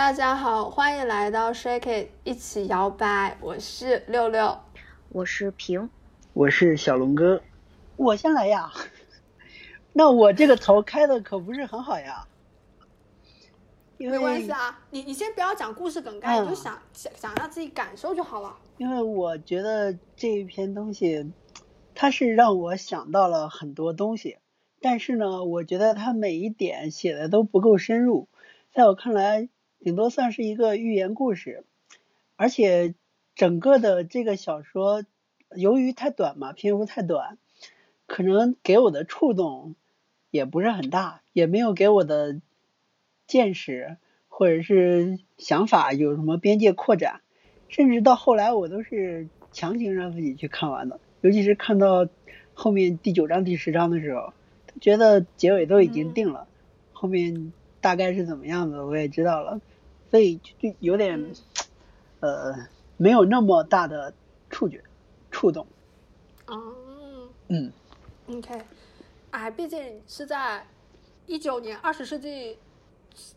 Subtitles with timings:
[0.00, 4.58] 大家好，欢迎来到 Shake It 一起摇摆，我是六六，
[5.10, 5.90] 我是平，
[6.32, 7.42] 我是小龙哥，
[7.96, 8.72] 我先来呀。
[9.92, 12.26] 那我这个头开的可不是很好呀。
[13.98, 18.56] 没关系啊，你你先不要讲故事梗概，你就想想想让自己感受就好了。
[18.78, 21.30] 因为我觉得这一篇东西，
[21.94, 24.38] 它是让我想到了很多东西，
[24.80, 28.30] 但是呢，我觉得它每一点写的都不够深入，
[28.72, 29.50] 在我看来，
[29.80, 31.64] 顶多算是一个寓言故事，
[32.36, 32.94] 而且
[33.34, 35.04] 整个的这个小说
[35.54, 37.38] 由于太短嘛，篇幅太短，
[38.06, 39.74] 可能给我的触动
[40.30, 42.40] 也不是很大，也没有给我的。
[43.26, 47.20] 见识或者是想法有什么边界扩展，
[47.68, 50.98] 甚至到后来我都是强行让自己去看完的。
[51.20, 52.08] 尤其是看到
[52.54, 54.32] 后面第九章、第十章的时候，
[54.80, 56.48] 觉得结尾都已经定了，
[56.92, 59.60] 后面大概是怎么样的我也知道了，
[60.10, 61.32] 所以就有点
[62.20, 62.54] 呃
[62.96, 64.12] 没有那么大的
[64.48, 64.82] 触觉
[65.30, 65.66] 触动。
[66.46, 66.74] 哦，
[67.48, 67.72] 嗯
[68.28, 68.60] ，OK，
[69.30, 70.66] 哎，毕竟是在
[71.26, 72.58] 一九年二十世纪。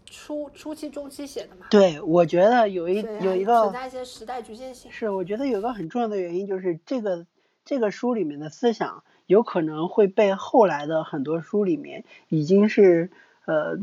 [0.05, 1.65] 初初期、中期写的嘛？
[1.71, 4.89] 对，我觉得有一有一个存在一些时代局限性。
[4.91, 7.25] 是，我觉得有个很重要的原因就是这个
[7.65, 13.09] 这个书里面的思想有可能会被后来的很多书里面已经是
[13.45, 13.79] 呃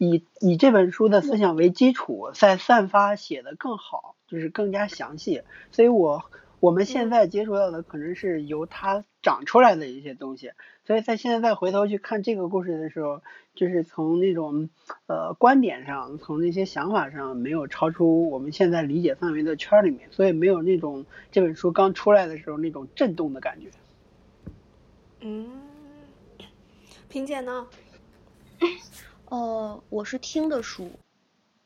[0.00, 5.42] 以以这本书的思想为基础再散发写的更好，就是更加详细。
[5.72, 6.24] 所以我
[6.58, 10.52] 我们现在接触到的可能是由它长出来的一些东西。
[10.86, 13.20] 所以在现在再回头去看这个故事的时候，
[13.54, 14.70] 就是从那种
[15.06, 23.68] 呃观点上，从那些想法上，没有超出我们现在理解范围的圈里面，所以没有那种这本书刚出来的时候那种震动的感觉。
[25.20, 25.46] 嗯，
[27.10, 27.66] 萍姐呢？
[29.30, 30.90] 呃，我是听的书，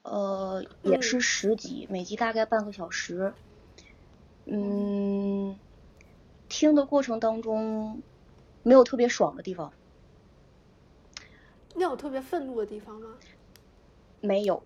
[0.02, 3.32] 呃，也是十集，每集大概半个小时。
[4.44, 5.58] 嗯，
[6.50, 8.00] 听的过程当中。
[8.66, 9.74] 没有特别爽的地方，
[11.74, 13.18] 那有特别愤怒的地方吗？
[14.22, 14.62] 没有，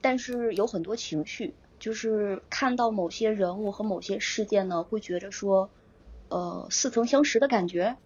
[0.00, 5.70] 但是有很多情绪，就是看到某些人物和某些事件呢，会觉得说，
[6.28, 7.96] 呃，似曾相识的感觉，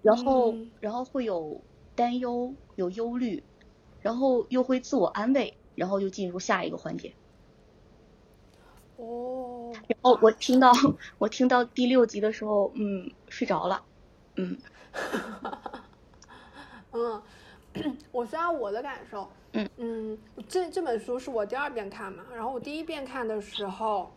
[0.00, 1.60] 然后，然后会有
[1.94, 3.42] 担忧，有忧虑，
[4.00, 7.14] 然后又会自我安慰，然后又进入下一个环节。
[8.96, 10.72] 哦，然后我听到
[11.18, 13.82] 我听到第六集的时候，嗯，睡着了，
[14.36, 14.56] 嗯，
[16.92, 17.22] 嗯，
[18.12, 19.68] 我虽然我的感受，嗯。
[19.76, 20.18] 嗯，
[20.48, 24.12] 这这本书是我第二遍看嘛，然后我第一遍看的时候，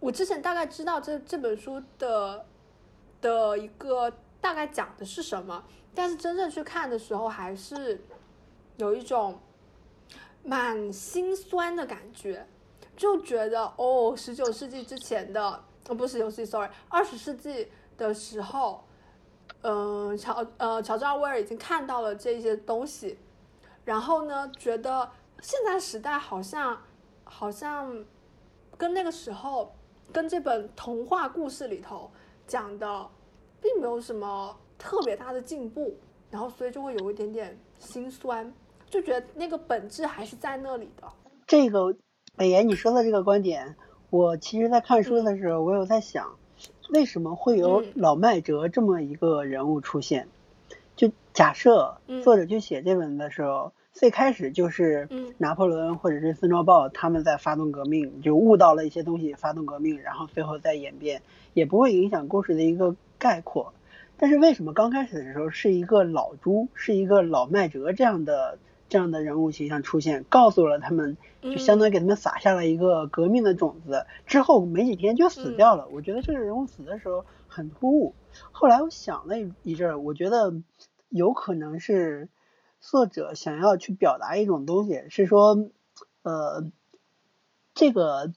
[0.00, 2.44] 我之前大概知道这这本书的
[3.22, 8.02] 的一个大概讲的是什么，但是真正去看的时候，还是
[8.76, 9.38] 有一种
[10.42, 12.46] 蛮心酸的感觉。
[12.94, 18.84] 就觉得哦，十九世纪之前的，哦不是十九世纪，sorry，二十世纪的时候，
[19.62, 23.18] 嗯，乔呃乔治奥威尔已经看到了这些东西，
[23.86, 25.10] 然后呢，觉得
[25.40, 26.82] 现在时代好像
[27.24, 28.04] 好像
[28.76, 29.74] 跟那个时候
[30.12, 32.10] 跟这本童话故事里头
[32.46, 33.08] 讲的
[33.60, 35.94] 并没有什么特别大的进步，
[36.30, 38.52] 然后所以就会有一点点心酸，
[38.90, 41.06] 就觉得那个本质还是在那里的。
[41.46, 41.94] 这个。
[42.34, 43.76] 北岩，你说的这个观点，
[44.08, 46.34] 我其实在看书的时候，我有在想，
[46.88, 50.26] 为什么会有老麦哲这么一个人物出现？
[50.96, 55.06] 就假设作者去写这本的时候，最开始就是
[55.36, 61.20] 拿破仑或者是孙兆豹他们在发动革命，就悟到了一些东西，发动革命，然后最后再演变，
[61.52, 63.74] 也不会影响故事的一个概括。
[64.22, 68.56] 但是为什么刚开始的时候是一个老朱，是一个老麦哲这样的？
[68.88, 74.06] 这样的人物形象出现，告诉了他们，就相当于给他们撒下了一个革命的种子。
[74.26, 75.88] 之后没几天就死掉了。
[75.88, 78.14] 我觉得这个人物死的时候很突兀。
[78.52, 80.52] 后来我想了一阵儿，我觉得
[81.08, 82.28] 有可能是
[82.80, 85.70] 作者想要去表达一种东西，是说，
[86.22, 86.70] 呃，
[87.74, 88.30] 这个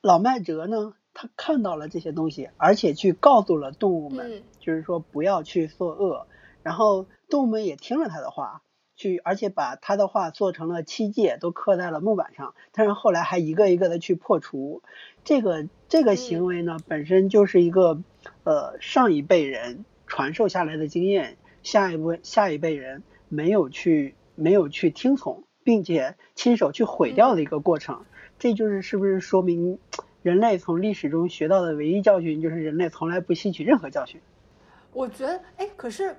[0.00, 6.26] 老麦哲呢，他看到了这些东西，而且去告诉了动物们，就是说不要去作恶。
[6.62, 8.62] 然后动物们也听了他的话。
[8.96, 12.54] 去，而且把他的话做成了七戒，都刻在了木板上。
[12.70, 14.82] 但是后来还一个一个的去破除，
[15.24, 18.02] 这个这个行为呢，本身就是一个
[18.44, 28.04] 呃上一辈人传授下来的经验，下一辈下一辈人没有去没有去听从，并且亲手去毁掉的一个过程。
[28.38, 29.78] 这就是是不是说明
[30.22, 34.20] 人类从历史中学到的唯一教训，就是人类从来不吸取任何教训？
[34.92, 36.16] 我觉得，哎，可是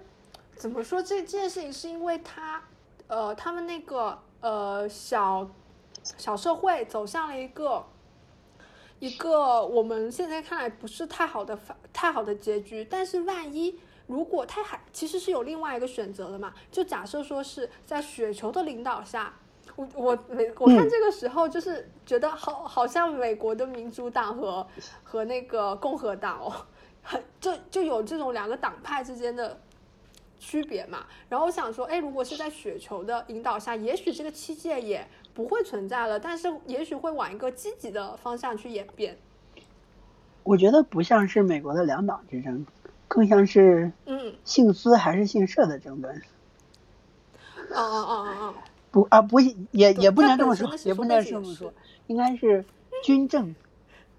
[0.55, 2.61] 怎么说这这件事情是因为他。
[3.07, 5.45] 呃，他们那个呃小
[6.17, 7.85] 小社会走向了一个
[8.99, 11.59] 一个我们现在看来不是太好的
[11.91, 13.77] 太好的结局，但是万一
[14.07, 19.33] 如果他还其实是有另外一个选择的嘛，就假设说是在雪球的领导下。
[19.75, 24.67] 我我美我看这个时候就是觉得好好像美国的民主党和
[25.03, 26.53] 和那个共和党哦，
[27.01, 29.57] 很就就有这种两个党派之间的
[30.39, 31.05] 区别嘛。
[31.29, 39.17] 然后我想说，哎，如果是在雪球的引导下，也许这个七界也不会存在了，但是也许会往一个积极的方向去演变。
[40.43, 42.65] 我觉得不像是美国的两党之争，
[43.07, 46.21] 更像是嗯姓司还是姓社的争论。
[47.69, 48.53] 哦哦哦哦哦。
[48.91, 51.73] 不啊，不也也不能这么说，也不能这么说，
[52.07, 52.65] 应该是
[53.03, 53.55] 军政，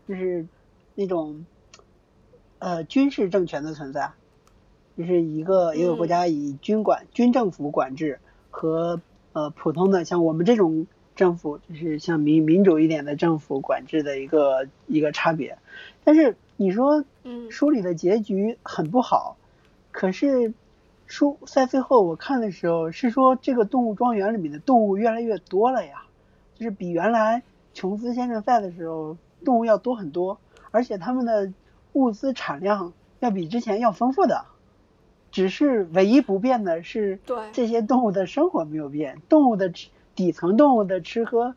[0.09, 0.47] 就是
[0.95, 1.45] 那种
[2.59, 4.13] 呃军事政权的存在，
[4.97, 8.19] 就是一个一个国家以军管军政府管制
[8.51, 9.03] 和
[9.35, 15.59] 呃普通的像我们这种政府，就是像民民主一点的政府管制的一个一个差别。
[16.03, 19.37] 但是你说，嗯，书里的结局很不好，
[19.91, 20.55] 可是。
[21.13, 26.05] 书在最后我看的时候是说，这个动物庄园里面的动物越来越多了呀，
[26.55, 27.43] 就是比原来
[27.75, 31.53] 琼斯先生在的时候动物要多很多，而且他们的
[31.93, 34.47] 物资产量要比之前要丰富的，
[35.31, 39.71] 只是唯一不变的是，对这些动物的生活没有变，动物的
[40.15, 41.55] 底层动物的吃喝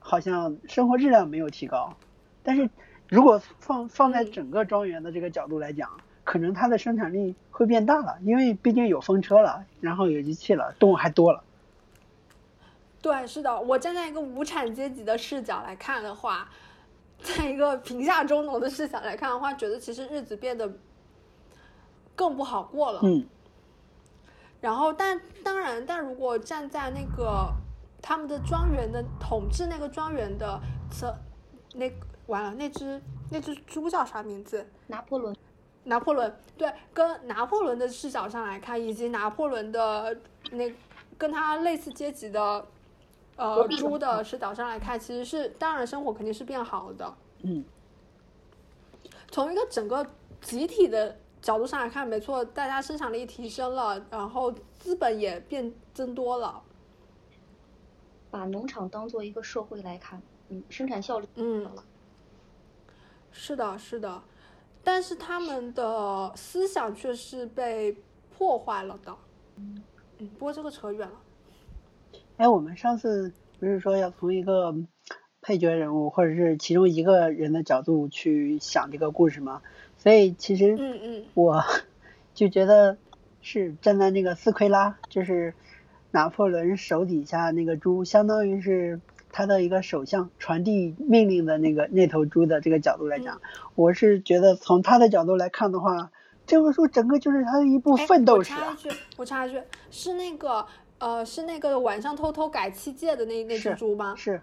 [0.00, 1.94] 好像生活质量没有提高，
[2.42, 2.68] 但是
[3.08, 5.90] 如果放放在整个庄园的这个角度来讲。
[6.26, 11.40] 可能它的生产力会变大了，因为毕竟有风车了，然后有机器了，动物还多了。
[13.00, 16.48] 对，是的，我站在一个无产阶级的视角来看的话，
[17.22, 20.68] 在一个贫下中农的视角来看的话，觉得其实日子变得
[22.16, 23.00] 更不好过了。
[23.04, 23.24] 嗯。
[24.60, 27.48] 然后，但当然，但如果站在那个
[28.02, 31.16] 他们的庄园的统治那个庄园的侧，
[31.74, 31.88] 那
[32.26, 33.00] 完了，那只
[33.30, 34.66] 那只猪叫啥名字？
[34.88, 35.36] 拿破仑。
[35.86, 40.16] 拿破仑对，跟拿破仑的视角上来看，以及拿破仑的
[40.50, 40.72] 那
[41.16, 42.66] 跟他类似阶级的
[43.36, 47.14] 呃猪的视角上来看，其实是当然生活肯定是变好的。
[47.42, 47.64] 嗯，
[49.30, 50.04] 从一个整个
[50.40, 56.62] 集体的角度上来看，没错，大家生产力提升了，然后资本也变增多了。
[58.28, 61.70] 把农场当做一个社会来看，嗯，生产效率嗯，
[63.30, 64.22] 是的，是的。
[64.86, 67.96] 但是他们的思想却是被
[68.38, 69.12] 破坏了的。
[69.56, 69.82] 嗯，
[70.38, 71.14] 不过这个扯远了。
[72.36, 74.72] 哎，我们上次不是说要从一个
[75.42, 79.60] 配角人物或者是其中一个人的角度去想这个故事吗？
[79.98, 81.64] 所以其实，嗯嗯，我
[82.32, 82.96] 就觉得
[83.42, 85.52] 是站在那个斯奎拉，就是
[86.12, 89.00] 拿破仑手底下那个猪，相当于是。
[89.36, 93.42] 他的一个首相传递命令的那个那头猪的这个角度来讲，
[93.74, 96.10] 我是觉得从他的角度来看的话，
[96.46, 98.54] 这本书整个就是他的一部奋斗史。
[98.54, 98.88] 我插一句，
[99.18, 100.66] 我插一句，是那个
[100.96, 104.14] 呃，是那个晚上偷偷改七戒的那那只猪吗？
[104.16, 104.40] 是。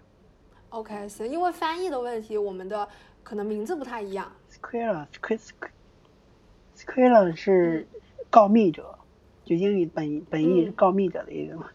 [0.68, 2.88] OK，行，因为翻译的问题，我们的
[3.24, 4.30] 可能名字不太一样。
[4.48, 7.88] Squilla，Squilla 是
[8.30, 8.96] 告密者，
[9.44, 11.66] 就英语本本意是告密者的一个嘛。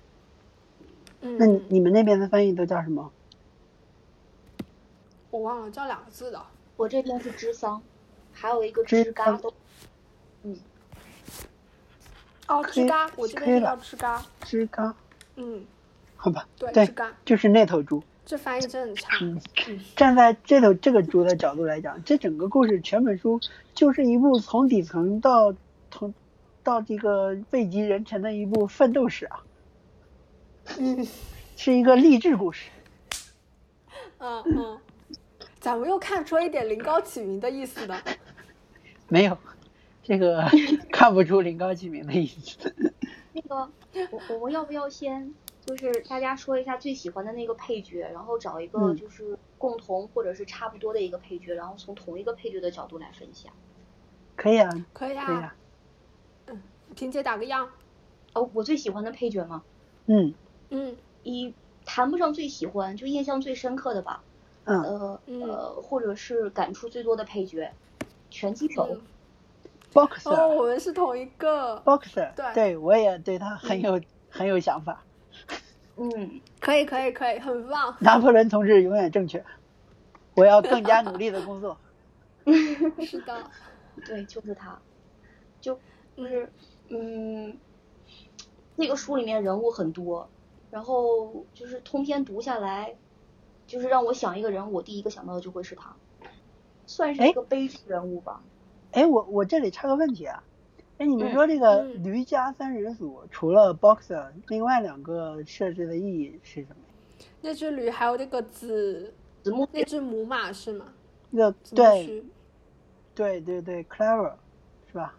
[1.22, 3.12] 那你们那边的翻译都叫什么？
[5.32, 6.42] 我忘了，叫两个字的。
[6.76, 7.82] 我这边是知桑，
[8.32, 9.54] 还有一个吱嘎都。
[10.44, 10.58] 嗯。
[12.48, 14.26] 哦，吱嘎，我这边叫吱嘎。
[14.44, 14.96] 吱嘎。
[15.36, 15.66] 嗯。
[16.16, 16.48] 好吧。
[16.58, 16.72] 对。
[16.72, 17.14] 吱嘎。
[17.26, 18.02] 就是那头猪。
[18.26, 19.18] 这翻译真的很差。
[19.22, 19.42] 嗯。
[19.96, 23.40] 站在这头这个猪的角度来讲，这整个故事全本书
[23.76, 25.54] 就是一部从底层到
[25.92, 26.14] 从
[26.64, 29.44] 到这个位极人臣的一部奋斗史啊。
[30.78, 31.08] 嗯，
[31.58, 32.70] 是一个励志故事。
[34.20, 34.80] 嗯嗯，
[35.60, 37.98] 咱们又看出一点临高启明的意思呢。
[39.08, 39.38] 没有，
[40.04, 40.46] 这个
[40.92, 42.74] 看不出临高启明的意思。
[43.34, 43.72] 那个，
[44.12, 45.34] 我我们要不要先
[45.66, 53.52] 就是大家说一下最喜欢的那个配角，然后找一个就是共同或者是差不多的一个配角，然后从同一个配角的角度来分享。
[54.36, 55.56] 可以啊，可以啊，可以啊。
[56.48, 56.62] 嗯，
[56.96, 57.70] 婷姐打个样。
[58.34, 59.64] 哦，我最喜欢的配角吗？
[60.08, 60.34] 嗯。
[60.70, 61.54] 嗯，一
[61.86, 64.24] 谈不上最喜欢，就印象最深刻的吧。
[64.66, 64.82] 嗯。
[64.84, 67.72] 呃呃，或者是感触最多的配角，
[68.30, 68.98] 拳击手。
[69.94, 70.30] Boxer。
[70.30, 71.82] 哦，我们是同一个。
[71.84, 72.34] Boxer。
[72.36, 72.54] 对。
[72.54, 74.00] 对，我也对他很有
[74.30, 75.04] 很有想法。
[75.98, 77.96] 嗯，可以可以可以，很棒。
[78.00, 79.44] 拿破仑同志永远正确。
[80.36, 81.78] 我要更加努力的工作。
[83.06, 83.44] 是的。
[84.06, 84.80] 对，就是他。
[85.60, 85.78] 就
[86.16, 86.52] 就是
[86.90, 87.58] 嗯。
[88.76, 90.30] 那个书里面人物很多，
[90.72, 92.96] 然后就是通篇读下来，
[93.68, 95.96] 就是让我想一个人，我第一个想到的就会是他，
[96.86, 98.42] 算是一个悲剧人物吧。
[98.92, 100.44] 哎，我我这里插个问题啊，
[100.98, 106.76] 哎，你们说这个驴家三人组除了 Boxer，另外两个设置的意义是什么？
[107.42, 110.94] 那只驴还有那个子子木，那只母马是吗？
[111.30, 112.24] 那个对，
[113.14, 114.34] 对对对，Clever
[114.88, 115.16] 是吧？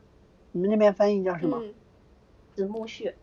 [0.52, 1.62] 你们那边翻译叫什么？
[2.54, 3.14] 子木旭。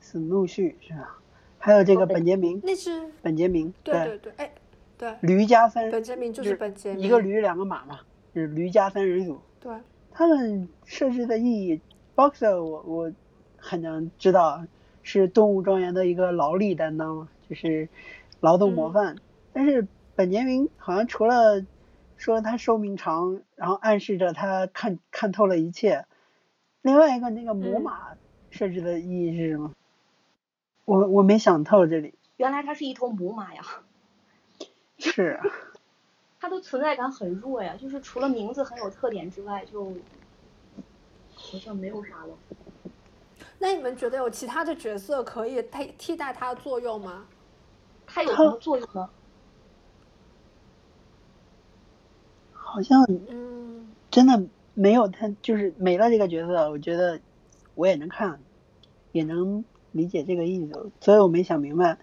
[0.00, 1.18] 子木旭是吧？
[1.64, 3.72] 还有这个本杰明，那是本杰明。
[3.84, 4.50] 对对对，哎，
[4.98, 5.14] 对。
[5.20, 8.00] 驴加三，本杰明就是本杰明，一个驴两个马嘛，
[8.34, 9.38] 就是驴加三人组。
[9.60, 9.72] 对。
[10.10, 11.80] 他们设置的意义
[12.16, 13.12] ，Boxer 我我
[13.56, 14.66] 很能知道
[15.04, 17.88] 是动物庄园的一个劳力担当，就是
[18.40, 19.14] 劳动模范。
[19.52, 21.64] 但是本杰明好像除了
[22.16, 26.06] 说他寿命长，然后暗示着他看看透了一切。
[26.82, 28.08] 另外一个那个母马
[28.50, 29.72] 设置的意义是什么？
[30.84, 32.14] 我我没想透这里。
[32.36, 33.62] 原来它是一头母马呀。
[34.98, 35.40] 是。
[36.40, 39.94] 它的存在感很弱呀，就是除了名字很有特点之外，就
[41.34, 42.36] 好像没有啥了。
[43.60, 47.26] 那你们觉得有其他的角色可以替替代它的作用吗？
[48.04, 49.08] 它有什么作用呢？
[52.52, 54.42] 好像，嗯，真的
[54.74, 57.20] 没有他，就是没了这个角色，我觉得
[57.76, 58.40] 我也能看，
[59.12, 61.98] 也能理解这个意思，所以我没想明白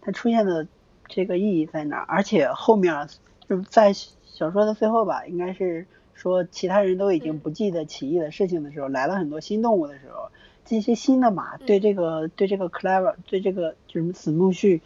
[0.00, 0.66] 它出现的
[1.06, 1.98] 这个意义在哪。
[1.98, 3.08] 而且后面
[3.48, 10.30] 就在小说的最后吧，应该是说其他人都已经不记得起义的事情的时候，来了很多新动物的时候，
[10.64, 14.82] 这些新的马对这个对这个 Clever 对这个就是子木旭，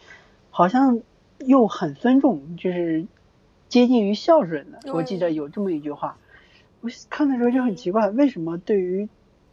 [0.51, 1.01] 好像
[1.39, 3.07] 又很尊重，就是。
[3.69, 6.17] 接近于孝顺的，我记得有这么一句话，
[6.81, 9.07] 我看的时候就很奇怪，为什么对于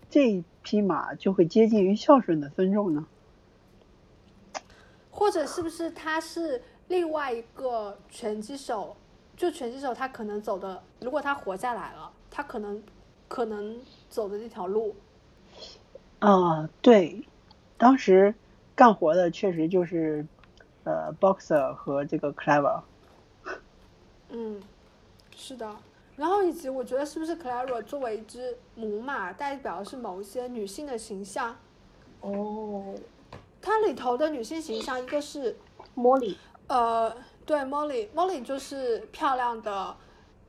[0.09, 3.07] 这匹马就会接近于孝顺的尊重呢？
[5.13, 8.97] 或者是不是他是另外一个拳击手？
[9.37, 12.83] 就拳击手他可能走的，如果他活下来了，他可能
[13.29, 13.79] 可能
[14.11, 14.97] 走的这条路。
[16.19, 17.25] 啊，对，
[17.79, 18.35] 当时
[18.75, 20.27] 干活的确实就是
[20.83, 22.81] 呃，boxer 和这个 clever。
[24.31, 24.61] 嗯，
[25.37, 25.77] 是的，
[26.17, 31.55] 然后以及我觉得是不是 Clara 作为一只母马，代表的是某一些女性的形象？
[32.23, 32.95] 哦，
[33.61, 35.55] 它里头的女性形象一个是
[35.95, 36.37] Molly，
[36.69, 39.95] 呃，对，Molly，Molly 就是漂亮的，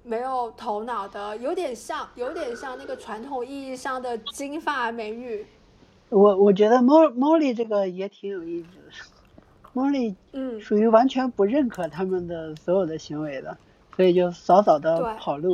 [0.03, 5.45] 没有头脑的，有点像，有点像那个传统意义上的金发美女。
[6.09, 8.83] 我我觉得 Molly 这个也挺有意思的
[9.73, 13.57] ，Molly，嗯，属于完全不认可他们的所有的行为的。
[13.97, 15.51] 所以就早早的跑路，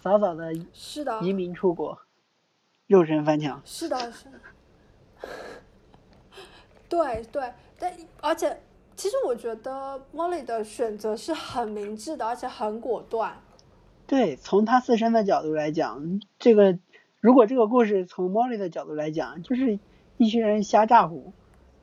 [0.00, 1.98] 早早的是的移民出国，
[2.86, 3.60] 肉身翻墙。
[3.64, 4.28] 是的，是。
[6.88, 8.62] 对对，但而且
[8.94, 13.40] 其实我觉得 Molly 的选择是很明智的，而且很果断。
[14.06, 16.78] 对，从他自身的角度来讲，这个
[17.18, 19.80] 如果这个故事从 Molly 的角度来讲，就是
[20.16, 21.32] 一群人瞎咋呼，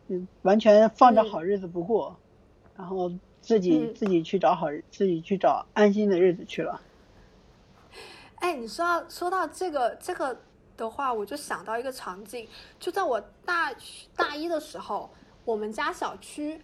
[0.07, 2.15] 嗯，完全放着好日子不过，
[2.77, 3.12] 然后。
[3.41, 6.79] 自己自己去找好，自己去找安心的日子去了。
[8.36, 10.39] 哎，你说到说到这个这个
[10.77, 12.48] 的话，我就想到一个场景，
[12.79, 13.74] 就在我大
[14.15, 15.10] 大一的时候，
[15.43, 16.62] 我们家小区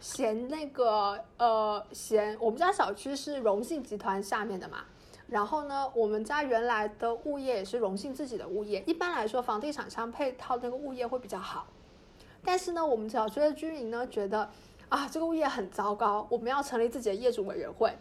[0.00, 4.84] 嫌那个呃嫌我们家小区是荣信集团下面的嘛，
[5.28, 11.66] 然后呢，我们家原来的物业也是荣信自己的物业，一般来说房地产商配套那个物业会比较好，
[12.44, 14.50] 但是呢，我们小区的居民呢觉得。
[14.90, 17.96] 啊，这个物业很糟糕，我们要成立自己的业主委员会。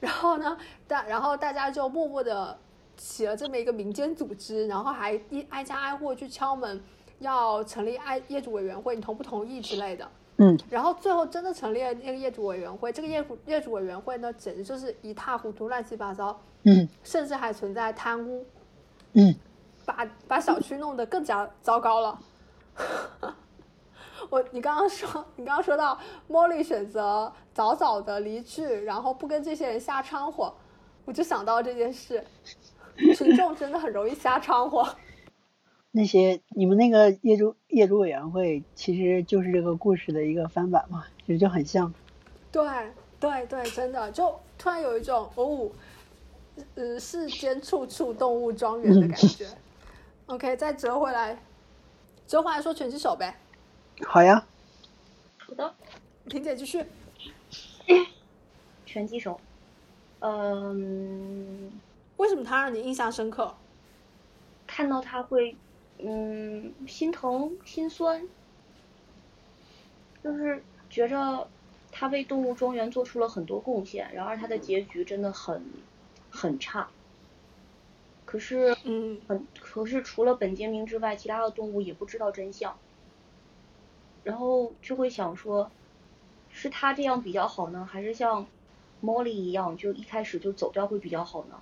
[0.00, 0.56] 然后呢，
[0.86, 2.56] 大然后大家就默默的
[2.96, 6.80] 起了这么一个民间组织，然后还一挨家挨户去敲门，
[7.20, 10.08] 要成立爱业主委员会，你同不同意之类的。
[10.36, 10.58] 嗯。
[10.68, 16.40] 然后最后真的成立了那个业主委员会，这个业主业主委员会呢，简直就是一塌糊涂，乱七八糟。
[16.64, 16.88] 嗯。
[17.02, 18.44] 甚至还存在贪污。
[19.14, 19.34] 嗯。
[19.84, 22.18] 把把小区弄得更加糟糕了。
[24.30, 30.52] 我你刚刚说你刚刚说到茉莉选择早早的离去，然后不跟这些人瞎掺和，
[31.04, 32.22] 我就想到这件事，
[33.16, 34.86] 群众真的很容易瞎掺和。
[35.90, 41.92] 那些你们那个业主业主委员会其实就是这个故事的一个翻版嘛，其实就很像。
[42.52, 42.62] 对
[43.18, 45.70] 对对，真的就突然有一种哦，
[46.74, 49.46] 呃，世间处处动物庄园的感觉。
[50.26, 51.42] OK，再折回来，
[52.26, 53.34] 折回来说拳击手呗。
[54.06, 54.46] 好呀，
[55.38, 55.74] 好的，
[56.28, 56.84] 婷姐继续。
[58.86, 59.40] 拳击手，
[60.20, 61.70] 嗯，
[62.16, 63.54] 为什么他让你印象深刻？
[64.66, 65.56] 看到他会，
[65.98, 68.26] 嗯，心疼心酸。
[70.22, 71.48] 就是觉着
[71.92, 75.62] 他为动物庄园做出了很多贡献，然而他的结局真的很
[76.30, 76.88] 很差。
[78.24, 82.78] 可是，嗯，很可是除了本杰明之外，其他的动物也不知道真相。
[84.28, 85.70] 然后就会想说，
[86.50, 88.46] 是他这样比较好呢，还是像
[89.02, 91.58] Molly 一样，就一开始就走掉会比较好呢？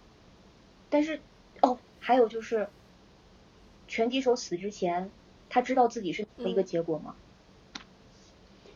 [0.91, 1.21] 但是，
[1.63, 2.69] 哦，还有就是，
[3.87, 5.13] 拳击手死之前，
[5.49, 7.15] 他知道自己是一个结果吗？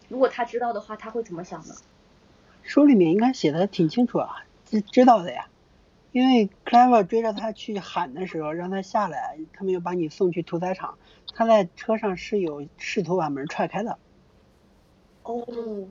[0.08, 1.74] 如果他知道的话，他会怎么想呢？
[2.62, 5.48] 书里面应该写的挺清楚啊，知知道的呀。
[6.12, 10.98] 因为 Clever 追着他去喊的时候，让他下来，他们又把你送去屠宰场。
[11.34, 13.98] 他在车上是有试图把门踹开的。
[15.22, 15.46] 哦，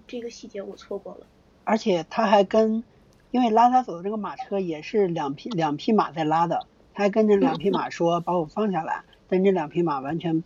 [0.07, 1.25] 这个细节我错过了。
[1.63, 2.83] 而且他还跟，
[3.31, 10.43] 因为拉他走的这个马车也是两匹两匹马在拉的，他还跟这两匹马说把我放下来，但这两匹马完全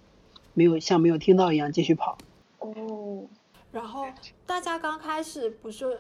[0.54, 2.18] 没有像没有听到一样继续跑。
[2.60, 3.24] 哦。
[3.72, 4.06] 然后
[4.46, 6.00] 大家刚开始不是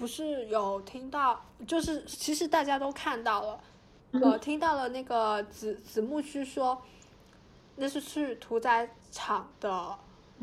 [0.00, 3.60] 不不是有听到，就是其实大家都看到了，
[4.12, 6.80] 我，听到了那个子子木须说，
[7.76, 9.94] 那是去屠宰场的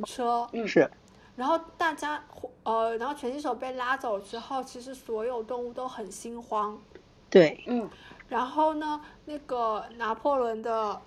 [0.06, 0.88] 车，嗯，是。
[1.36, 2.24] 然后大家
[2.62, 6.80] 呃，然后拳击手被拉走之后，其实所有动物都很心慌。
[7.28, 7.90] 对，嗯。
[8.30, 11.02] 然后呢，那个拿破仑的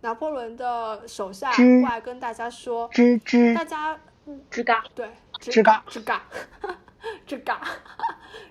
[0.00, 3.96] 拿破仑的手下过来跟大家说，吱吱，大家。
[4.50, 5.08] 吱嘎，对，
[5.38, 6.22] 吱嘎，吱嘎，
[7.26, 7.66] 吱嘎，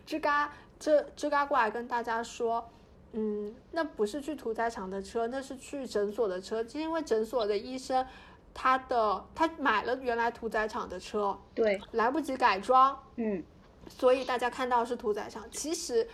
[0.06, 2.70] 吱嘎，这吱嘎过来跟大家说，
[3.14, 8.06] 嗯，那不是去屠宰场的车，那是去诊所的车，因为诊所的医生
[8.54, 13.44] 他的他买了原来屠宰场的车，对，来不及改装，嗯，
[13.88, 16.08] 所以大家看到是屠宰场，其实。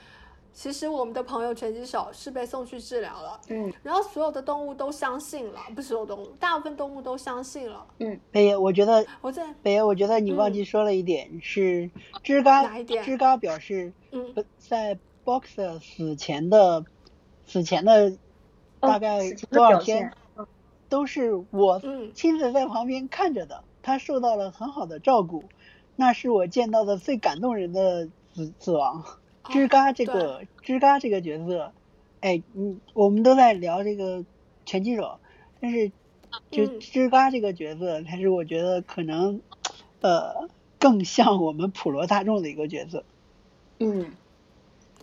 [0.51, 8.20] 其实我们的朋友拳击手是被送去治疗了，嗯，然后所有的动物都相信了，不是所有动物，大部分动物都相信了，嗯。
[8.32, 11.89] 北野，我觉得我在北野，我觉得你忘记说了一点，嗯、是
[12.24, 13.03] 吱嘎，哪一点？
[13.06, 16.83] 吱嘎表示，嗯，在 Boxer 死前的
[17.46, 18.18] 死前的
[18.81, 20.46] 大概哦多少天，嗯、
[20.90, 22.12] 都是我嗯。
[22.14, 25.44] 亲自在旁边看着的，他受到了很好的照顾，
[25.96, 29.05] 那是我见到的最感动人的死死亡。
[29.50, 31.72] 吱嘎这个吱嘎这个角色，
[32.22, 34.24] 哎，嗯，我们都在聊这个
[34.66, 35.20] 拳击手，
[35.59, 35.92] 但是
[36.51, 39.42] 就吱嘎这个角色，才是我觉得可能
[40.01, 43.03] 呃更像我们普罗大众的一个角色。
[43.79, 44.12] 嗯，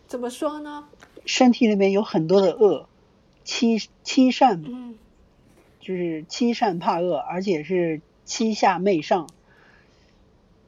[0.06, 0.88] 怎么说呢？
[1.24, 2.88] 身体里面有很多的恶，
[3.44, 4.96] 欺欺善，嗯，
[5.80, 9.28] 就是欺善怕恶，而且是欺下媚上。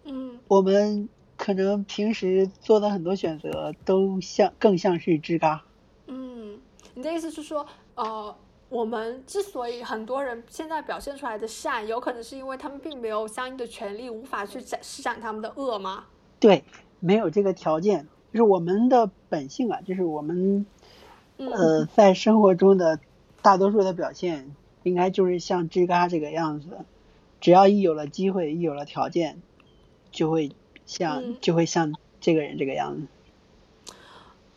[0.05, 1.09] 嗯，我们。
[1.38, 5.64] 可能平时做的很多选择都像更像是吱嘎。
[6.09, 6.59] 嗯，
[6.94, 8.37] 你的意思是说，呃，
[8.68, 16.07] 我们之所以很多人现在表现出来的善，有可能是因为他们并没有相应的权利，无法去展施展他们的恶吗？
[16.40, 16.64] 对，
[16.98, 20.66] 没有这个条件，就是我们的本性啊，就是我们，
[21.37, 22.98] 呃，在生活中的
[23.40, 26.79] 大多数的表现，应该就是像吱嘎这个样子，
[27.40, 29.40] 只要一有了机会，一有了条件，
[30.11, 30.51] 就会。
[30.88, 33.07] 像嗯就会像这个人这个样子。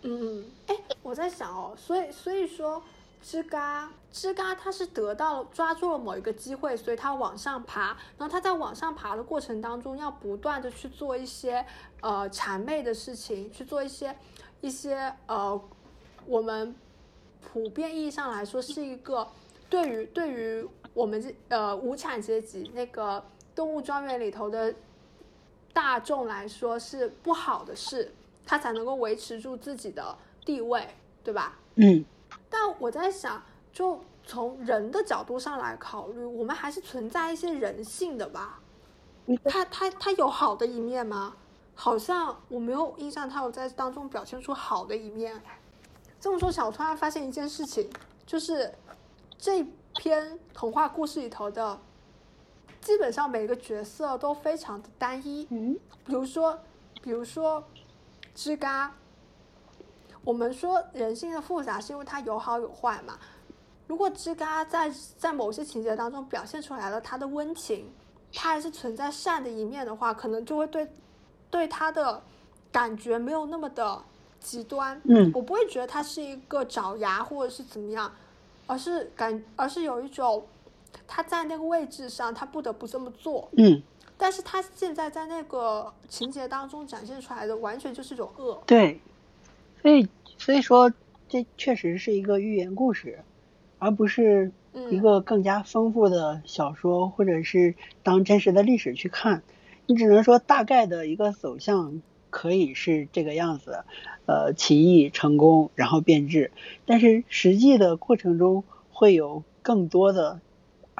[0.03, 2.81] 嗯，哎，我在想哦，所以所以说，
[3.23, 11.63] 吱嘎吱嘎，他是得到了抓住了某一个机会，所以他往上爬，然后他在往上爬的过程当中，要不断的去做一些
[11.99, 14.15] 呃谄媚的事情，去做一些
[14.61, 15.61] 一些呃
[16.25, 16.73] 我们
[17.41, 19.27] 普遍意义上来说是一个
[19.69, 24.73] 对于对于我们这呃无产阶级那个动物庄园里头的。
[25.73, 28.13] 大众来说是不好的事，
[28.45, 30.87] 他才能够维持住自己的地位，
[31.23, 31.57] 对吧？
[31.75, 32.03] 嗯。
[32.49, 38.59] 但我在想，就从人的角度上来考虑，我们还是存在一些人性的吧。
[39.45, 41.35] 他他他有好的一面吗？
[41.73, 45.41] 好像我没有印象他有在当中表现出好的一面。
[46.19, 47.89] 这么说起来，我突然发现一件事情，
[48.25, 48.73] 就是
[49.37, 51.79] 这篇童话故事里头的。
[52.81, 56.59] 基本上每个角色都非常的单一，嗯，比如说，
[57.03, 57.63] 比如说，
[58.35, 58.91] 吱嘎，
[60.23, 63.19] 我们说人性的复杂是因为它有好有坏嘛。
[63.85, 67.87] 如果吱嘎在在某些情节当中表现出来了他的温情，
[68.33, 70.91] 他还是存在善的一面的话，可能就会对
[71.51, 72.19] 对他的
[72.71, 74.01] 感觉没有那么的
[74.39, 74.99] 极端。
[75.03, 78.11] 嗯，我不会觉得他是一个爪牙或者是怎么样，
[78.65, 80.43] 而是感而是有一种。
[81.07, 83.49] 他在那个位置上，他不得不这么做。
[83.57, 83.81] 嗯，
[84.17, 88.61] 但是他现在在那个情节当中展现出来的，完全就是一种恶。
[88.65, 88.99] 对，
[89.81, 90.91] 所以所以说
[91.27, 93.19] 这确实是一个寓言故事，
[93.79, 94.51] 而不是
[94.89, 99.43] 一个更加丰富的小说，或者是当真实的历史去看。
[99.87, 103.83] 你只能说大概的一个走向可以是这个样子，
[104.25, 106.51] 呃，起义成功，然后变质，
[106.85, 110.39] 但是实际的过程中会有更多的，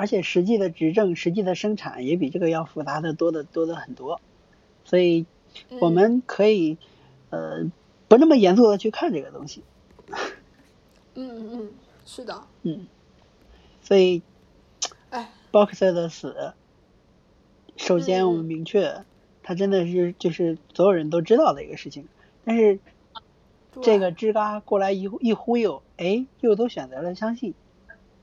[0.01, 4.19] 而且实际的执政、实际的生产也比这个要复杂的多的多的很多，
[4.83, 5.27] 所以
[5.79, 6.79] 我们可以
[7.29, 7.69] 呃
[8.07, 9.61] 不那么严肃的去看这个东西。
[11.13, 11.71] 嗯嗯嗯，
[12.03, 12.41] 是的。
[12.63, 12.87] 嗯，
[13.83, 14.23] 所以，
[15.11, 16.53] 哎，Boxer 的死。
[17.77, 19.03] 首先，我们明确，
[19.43, 22.07] 他真的是就是所有人都知道的一个事情。
[22.43, 22.79] 但是，
[23.83, 27.53] 这个吱嘎过来一一忽悠，哎，又都选择了相信，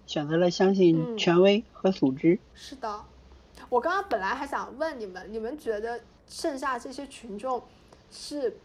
[0.08, 2.38] 选择了相信权威和组织。
[2.54, 3.04] 是的，
[3.68, 7.62] 我刚刚本来还想问你们，你们觉得剩下这些群众
[8.10, 8.56] 是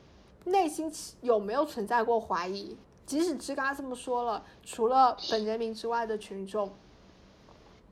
[0.45, 0.89] 内心
[1.21, 2.77] 有没有存在过怀疑？
[3.05, 6.71] 即使吱嘎这么说了，除了本杰明之外的群众，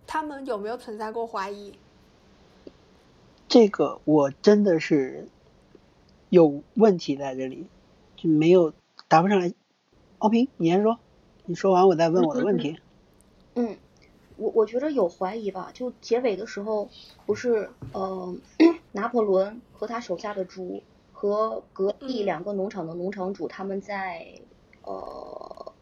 [0.07, 1.73] 他们有没有存在过怀疑？
[3.49, 5.27] 这个我真的是
[6.29, 7.67] 有问题在这里，
[8.15, 8.73] 就没有
[9.09, 9.53] 答不上来。
[10.19, 10.97] 奥平，你先说，
[11.43, 12.79] 你说完我再问我的问题。
[13.55, 13.77] 嗯，
[14.37, 15.71] 我我觉得有怀疑吧。
[15.73, 16.89] 就结尾的时候，
[17.25, 18.35] 不是呃，
[18.93, 24.39] 拿破仑和他手下的猪和隔壁两个农场的农场主他们在
[24.83, 25.73] 呃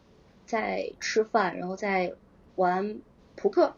[0.46, 2.14] 在吃饭，然后在
[2.56, 3.00] 玩
[3.36, 3.74] 扑克。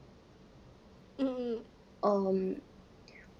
[1.18, 1.62] 嗯
[2.00, 2.60] 嗯嗯。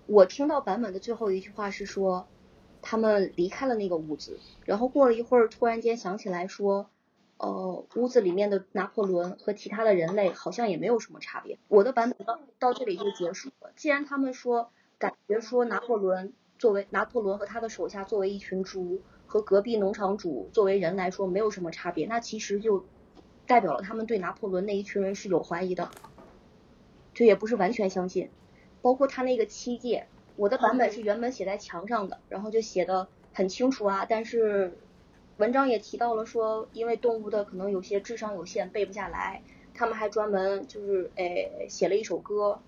[0.06, 2.26] 我听到版本的最后一句话是说，
[2.82, 6.90] 他们离开了那个屋子，然后过了一会儿，突然间想起来说，
[7.42, 11.59] 呃，屋子里面的拿破仑和其他的人类好像也没有什么差别。
[11.66, 13.72] 我的版本到到这里就结束了。
[13.74, 22.87] 既然他们说感觉说拿破仑作为拿破仑和他的手下作为一群猪和隔壁农场主作为人来说没有什么差别，那其实就
[23.44, 25.90] 代表了他们对拿破仑那一群人是有怀疑的，
[27.12, 28.31] 就也不是完全相信。
[28.83, 34.07] 包括他那个七戒，我的版本是原本写在墙上的，然后就写的很清楚啊。
[34.09, 34.78] 但是
[35.38, 39.42] 文章也提到了说，因为动物的可能有些智商有限，背不下来，
[39.75, 42.61] 他们还专门就是诶写了一首歌。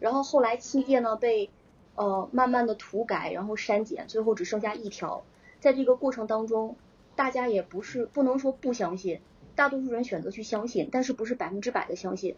[0.00, 1.50] 然后后来七戒呢被
[1.94, 5.24] 呃慢慢的涂改，然后删减，最后只剩下一条。
[5.60, 6.76] 在这个过程当中，
[7.14, 9.20] 大家也不是不能说不相信，
[9.54, 12.36] 大多数人选择去相信，但是不是百分之百的相信。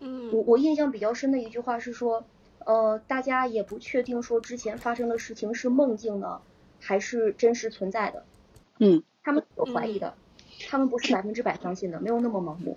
[0.00, 2.24] 嗯，我我印象比较深的一句话是说，
[2.64, 6.40] 呃，大家也不确定说之前发生的事情是梦境呢，
[6.80, 8.24] 还是真实存在的。
[8.84, 10.14] 嗯，他们有怀疑的，
[10.68, 12.76] 他们不是百分之百相信的，没有那么盲目。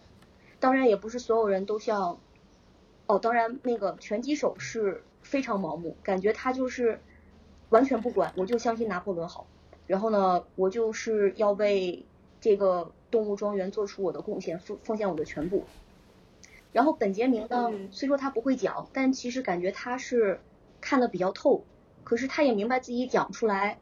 [0.60, 2.20] 当然，也不是所有人都像，
[3.08, 7.00] 哦，当然那个拳击手是非常盲目，感觉他就是
[7.70, 9.48] 完全不管，我就相信拿破仑好，
[9.88, 12.06] 然后呢，我就是要为
[12.39, 15.63] 这个动物庄园做出我的贡献，奉奉献我的全部。
[16.72, 20.39] 然后本杰明呢，虽说他不会讲，但其实感觉他是
[20.80, 21.63] 看的比较透。
[22.04, 23.80] 可是他也明白自己讲出来，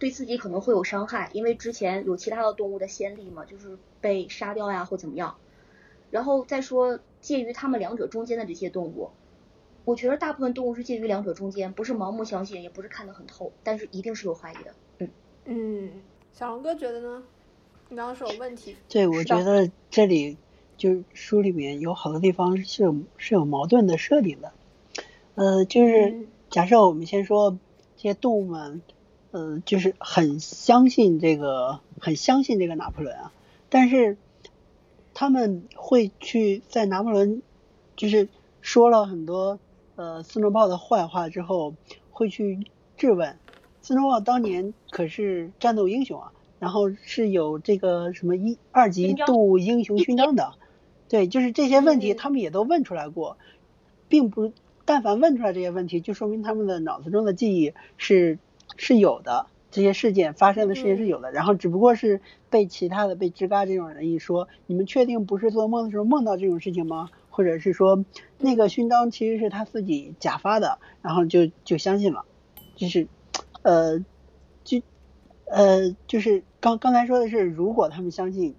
[0.00, 5.36] 对自己可能会有伤害，因为之前有其他的动物的先例嘛，就是被杀掉呀或怎么样。
[6.10, 9.10] 然后再说介于他们两者中间的这些动物，
[9.84, 14.74] 我觉得大部分动物是介于两者中间，不是盲目相信，也不是看得很透，但是一定是有怀疑的。
[14.98, 15.08] 嗯
[15.44, 15.90] 嗯，
[16.32, 17.22] 小龙哥觉得呢？
[17.88, 18.76] 你刚刚说有问题。
[18.88, 20.36] 对，我觉得这里。
[20.80, 24.54] 就书里面有好多地方是有是有矛盾的设定的，
[25.34, 27.58] 呃，就是假设我们先说
[27.98, 28.80] 这些动物们，
[29.32, 33.32] 呃，就是很相信这个，很相信这个拿破仑啊，
[33.68, 34.16] 但是
[35.14, 37.42] 他们会去在拿破仑
[37.96, 38.28] 就是
[38.60, 39.58] 说了很多
[39.96, 41.74] 呃斯诺豹的坏话之后，
[42.10, 42.66] 会去
[42.96, 43.38] 质问。
[43.82, 50.54] 斯诺豹当年可是战斗英雄啊，然后是有这个什么一二级动物英雄勋章的。
[51.08, 53.36] 对，就是这些问题，他们也都问出来过，
[54.08, 54.52] 并不，
[54.84, 58.38] 但凡问出来这些问题，就说明他们的脑子中的记忆是
[58.80, 67.10] 是有的，这些事件发生的事情是有的，然后只不过是被其他的被吱嘎这种人一说，你们确定不是做梦的时候梦到这种事情吗？
[67.28, 68.04] 或者是说
[68.38, 72.24] 那个勋章其实是他自己假发的，然后就就相信了，
[72.74, 73.06] 就是，
[73.62, 74.04] 呃，
[74.64, 74.80] 就，
[75.44, 78.56] 呃，就是刚刚才说的是，如果他们相信。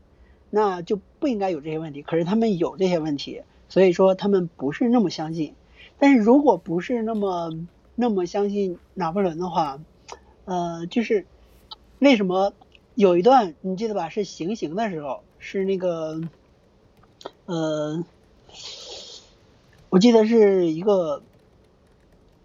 [0.54, 5.54] 那就不应该有这些问题，可是他们有这些问题，所以说他们不是那么相信。
[5.98, 7.58] 但是如果不是那么
[7.96, 9.80] 那么相信拿破仑的话，
[10.52, 11.26] 呃，就是
[12.00, 12.54] 为什么
[12.94, 14.10] 有一段你记得吧？
[14.10, 16.22] 是行刑的时候，是那个
[17.46, 18.04] 呃，
[19.90, 21.24] 我记得是一个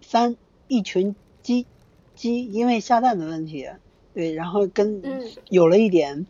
[0.02, 0.36] 三
[0.68, 1.66] 一群鸡
[2.14, 3.68] 鸡因为下蛋的问题，
[4.14, 5.02] 对，然后跟
[5.48, 6.26] 有了一点。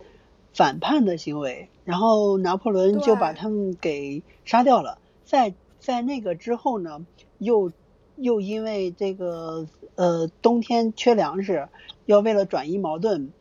[0.55, 4.97] 反叛的行为，然后拿破仑就把他们给杀掉了。
[5.27, 7.05] 在在那个之后呢，
[7.37, 7.71] 又
[8.17, 11.69] 又因为这个呃冬天缺粮食，
[12.05, 13.33] 要为了转移矛盾，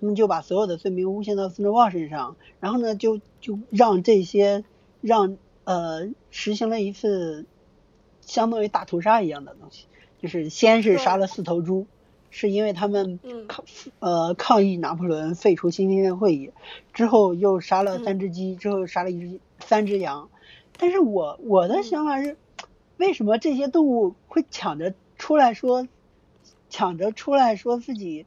[0.00, 4.64] 他们就把所有的罪名诬陷到斯诺鲍身上，然后呢就就让这些
[5.00, 7.46] 让呃实行了一次
[8.20, 9.86] 相当于大屠杀一样的东西，
[10.20, 11.86] 就是先是杀了四头猪。
[12.30, 13.18] 是因为他们
[13.48, 13.64] 抗
[14.00, 16.52] 呃抗议拿破仑废除新天会议
[16.92, 20.28] 之后，又杀了三只鸡，之后杀了一只三只羊。
[20.76, 22.36] 但是我我的想法是，
[22.98, 25.88] 为什么这些动物会抢着出来说，
[26.70, 28.26] 抢着出来说自己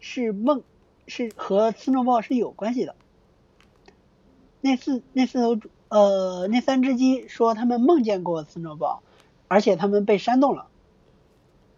[0.00, 0.62] 是梦，
[1.06, 2.94] 是和斯诺鲍是有关系的？
[4.60, 9.02] 那四那四头呃那三只鸡说他们梦见过斯诺鲍，
[9.48, 10.68] 而且他们被煽动了。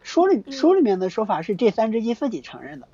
[0.03, 2.89] 书里书里面的说法是这三只鸡自己承认的，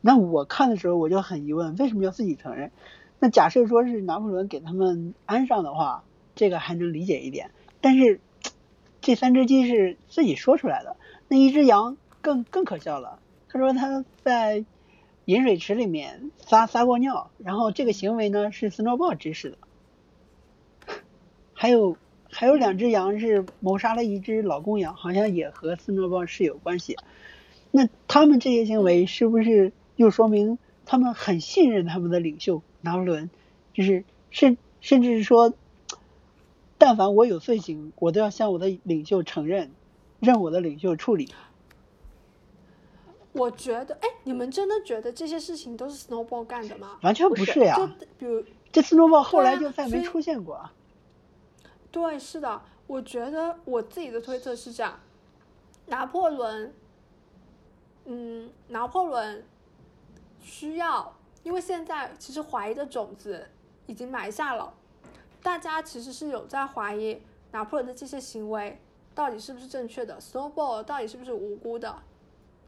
[0.00, 2.70] 那我看的时候我就很疑问，为什么要自己承认？
[3.18, 7.50] 那假设说是拿破仑给他们安上的话，这个还能理解一点。
[7.82, 8.20] 但是
[9.02, 10.96] 这三只鸡是自己说出来的，
[11.28, 13.20] 那一只羊更更可笑了。
[13.48, 14.64] 他说他在
[15.26, 19.58] 饮水池里面撒撒过尿，然后这个行为呢是斯诺鲍指使的。
[21.54, 21.96] 还有。
[22.28, 26.96] 还有两只羊是谋杀了一只老公羊，好像也和斯诺鲍是有关系。
[27.70, 33.30] 那他们这些行为是不是又说明他们很信任他们的领袖拿破仑？
[33.72, 35.54] 就是甚甚至是说，
[36.76, 39.70] 但凡我有罪行，我都要向我的领袖承认，
[40.20, 41.30] 任我的领袖处理。
[43.36, 46.98] 我觉得，哎，你们真的觉得这些事情都是 Snowball 干的吗？
[47.02, 47.76] 完全不是呀。
[47.76, 47.86] 就
[48.18, 50.68] 比如，这 Snowball 后来就再没出现过。
[51.90, 54.98] 对，是的，我觉得我自己的推测是这样：
[55.86, 56.74] 拿破仑，
[58.04, 59.44] 嗯，拿破仑
[60.40, 63.48] 需要，因为现在其实怀疑的种子
[63.86, 64.74] 已经埋下了，
[65.42, 67.22] 大家其实是有在怀疑
[67.52, 68.80] 拿破仑的这些行为
[69.14, 71.96] 到底是不是正确的，Snowball 到底是不是无辜的，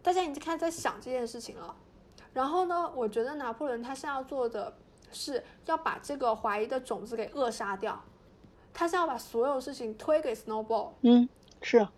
[0.03, 1.75] 大家已经开始在想这件事情了。
[2.33, 4.73] 然后呢，我觉得拿破仑他现在要做的
[5.11, 8.01] 是要把这个怀疑的种子给扼杀掉。
[8.75, 10.91] 他是要把所有事情推给 Snowball。
[11.01, 11.29] 嗯，
[11.61, 11.89] 是。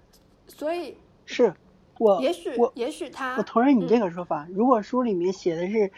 [0.48, 1.52] 所以是，
[1.98, 4.48] 我也许我也许他我同意你这个说法。
[4.54, 5.92] 如果书里面写的是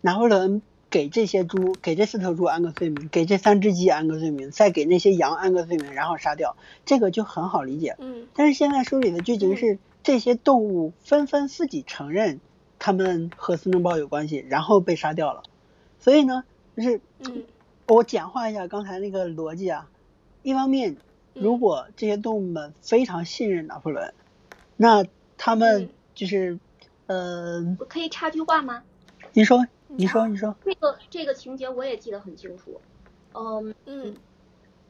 [0.00, 7.96] 拿破仑给这些猪，给这四头猪安个罪名，给这三只鸡安个罪名，再给那些羊安个罪名，然后杀掉，这个就很好理解。
[7.98, 8.28] 嗯。
[8.32, 12.40] 但是现在书里的剧情是这些动物纷纷自己承认
[12.78, 15.42] 他们和斯诺鲍有关系，然后被杀掉了。
[15.98, 16.44] 所以呢，
[16.74, 17.02] 就是
[17.86, 19.90] 我简化一下刚才那个逻辑啊。
[20.42, 20.96] 一方面，
[21.34, 24.14] 如果这些动物们非常信任拿破仑，
[24.78, 25.04] 那
[25.36, 26.58] 他们就是，
[27.06, 28.82] 呃，我可以插句话吗？
[29.34, 30.56] 你说，你说，你说。
[30.64, 32.80] 这个这个情节我也记得很清楚。
[33.34, 34.16] 嗯嗯。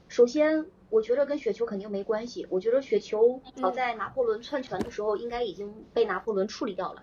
[0.06, 2.46] 首先，我觉得跟雪球肯定没关系。
[2.50, 7.02] 我觉得雪球早在拿破仑篡权的时候，应该已经被拿破仑处理掉了。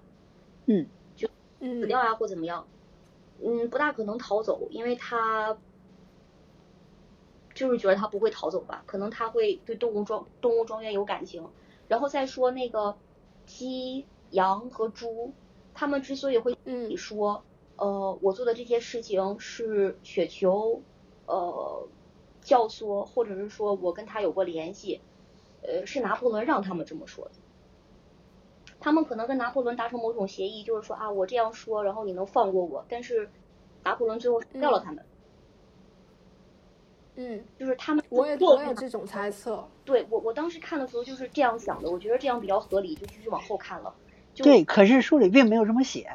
[0.65, 0.87] 嗯。
[1.15, 1.27] 就
[1.59, 2.67] 死掉啊，或怎么样？
[3.43, 5.57] 嗯，不大可能逃走，因为他。
[7.53, 8.83] 就是觉得他不会逃走吧？
[8.85, 11.47] 可能他会对动物庄动物庄园有感情。
[11.87, 12.97] 然后再说那个
[13.45, 15.31] 鸡、羊和猪，
[15.73, 17.45] 他们之所以会你说，
[17.77, 20.81] 呃，我做的这些事情是雪球，
[21.27, 21.87] 呃，
[22.45, 25.01] 教唆，或者是说我跟他有过联系，
[25.63, 27.31] 呃，是拿破仑让他们这么说的。
[28.79, 32.85] 他们可能跟拿破仑达成某种协议，就是说啊，我这样说，然后你能放过我。
[32.87, 33.29] 但是
[33.83, 35.03] 拿破仑最后杀掉了他们。
[37.15, 39.67] 嗯，就是他们，我也我有这种猜测。
[39.83, 43.95] 对我，我当时看的时候就是这样想的，我觉得这样比较合理，就继续往后看了。
[44.35, 46.11] 对，可是书里并没有这么写。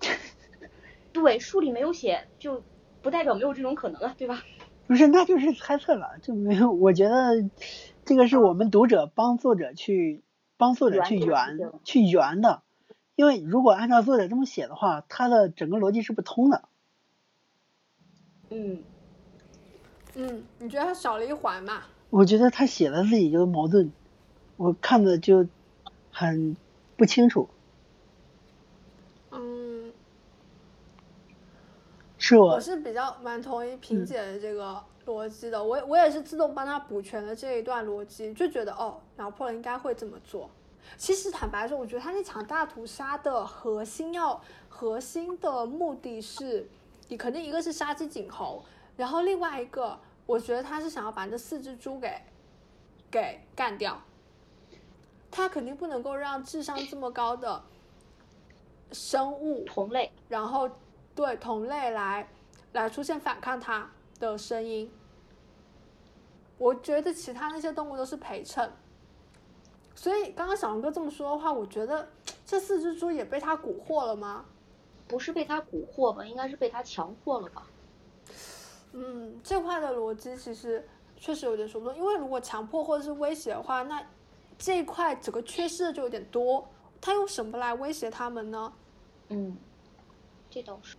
[1.12, 2.62] 对，书里没有写，就
[3.02, 4.42] 不代表没有这种可能啊，对吧？
[4.86, 6.70] 不是，那就是猜测了，就没有。
[6.70, 7.48] 我觉得
[8.04, 10.22] 这个是我们读者帮作者去
[10.56, 12.62] 帮作者去圆去圆的，
[13.16, 16.68] 因为如果按照作者这么写的话，他的整个逻辑是不通的。
[18.50, 18.82] 嗯。
[20.14, 21.84] 嗯，你觉得他少了一环嘛？
[22.10, 23.90] 我觉得他写的自己就矛盾，
[24.58, 25.46] 我看的就
[26.10, 26.54] 很
[26.98, 27.48] 不清楚。
[32.32, 40.48] 是我我是比较蛮同意萍姐的这个逻辑的，我我也是自动帮他补全了这一段逻辑，就觉得哦，拿破仑应该会这么做。
[40.96, 44.40] 其实坦白说，我觉得他那场大屠杀的核心要
[44.70, 46.66] 核心的目的是，
[47.08, 48.64] 你肯定一个是杀鸡儆猴。
[48.96, 52.10] 然后另外一个，我觉得他是想要把这四只猪给
[53.10, 54.00] 给干掉，
[55.30, 57.62] 他肯定不能够让智商这么高的
[58.90, 60.68] 生物同类，然后
[61.14, 62.28] 对同类来
[62.72, 64.90] 来出现反抗它的声音。
[66.58, 68.70] 我觉得其他那些动物都是陪衬，
[69.94, 72.08] 所以刚刚小龙哥这么说的话，我觉得
[72.46, 74.44] 这四只猪也被他蛊惑了吗？
[75.08, 77.66] 不是被他蛊惑吧，应该是被他强迫了吧。
[78.92, 84.02] 嗯，这块的逻辑其实确实有点说不通，因为如果强迫或者是威胁的话，那
[84.56, 86.66] 这一块整个缺失的就有点多。
[87.00, 88.72] 他用什么来威胁他们呢？
[89.30, 89.56] 嗯，
[90.48, 90.96] 这倒是。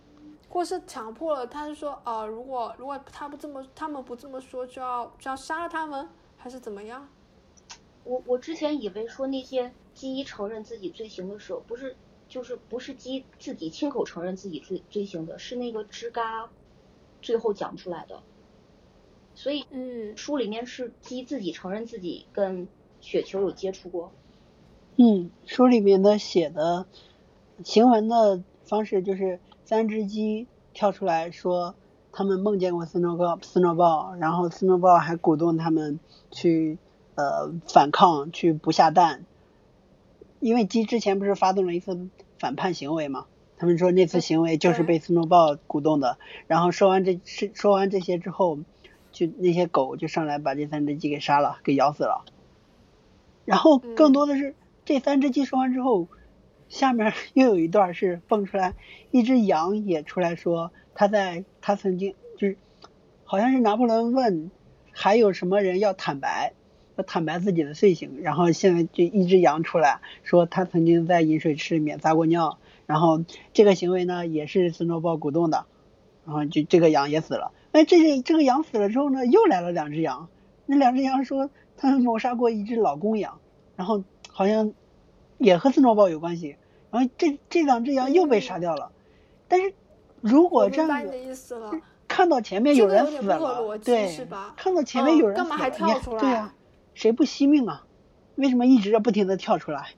[0.54, 7.08] 或是强迫了，他是说，呃，如果如果他不这么，他们不这么说，就要就要杀了他们，还是怎么样？
[8.04, 11.96] 我我之前以为说那些鸡承认自己罪行的时候，不是
[12.28, 16.48] 就是不是鸡自己亲口承认自己罪罪行的，是那个吱嘎
[17.20, 18.22] 最后讲出来的。
[19.34, 22.68] 所以，嗯，书里面是鸡自己承认自己跟
[23.00, 24.12] 雪球有接触过。
[24.98, 26.86] 嗯，书里面的写的
[27.64, 31.74] 行文的方式就是三只鸡跳出来说
[32.12, 35.98] 他们梦见过斯诺高斯诺鲍，然后斯诺鲍还鼓动他们
[36.30, 36.78] 去
[37.14, 39.24] 呃反抗，去不下蛋，
[40.40, 48.58] 因为鸡之前不是发动了一次反叛行为嘛，他们说那次行为就是被斯诺鲍鼓动的，然后说完这说说完这些之后，
[49.12, 52.24] 就那些狗就上来把这三只鸡给杀了，给咬死了，
[53.44, 54.54] 然后更多的是。
[54.86, 56.08] 这三只鸡说完之后，
[56.74, 58.74] 下面又有一段是蹦出来，
[59.12, 62.56] 一只羊也出来说，他在他曾经就是，
[63.22, 64.50] 好像是拿破仑问
[64.90, 66.52] 还有什么人要坦白，
[66.96, 75.66] 要坦白自己的罪行，然后现在就一只羊出来说他曾经在饮水池里面撒过尿，然后这个行为呢也是斯诺鲍鼓动的，
[76.26, 77.52] 然后就这个羊也死了。
[77.70, 80.28] 哎，这这个羊死了之后呢，又来了两只羊，
[80.66, 83.38] 那两只羊说他们谋杀过一只老公羊，
[83.76, 84.02] 然后。
[84.36, 84.72] 好像
[85.38, 86.56] 也和斯诺鲍有关系，
[86.94, 88.92] 然后这这两只羊又被杀掉了。
[89.48, 89.74] 但是
[90.20, 91.04] 如果这样
[91.34, 96.54] 子，看到前面有人死了，对，看到前面有人死了，对呀，
[96.94, 97.84] 谁不惜命啊？
[98.36, 99.88] 为什么一直要不停的跳出来？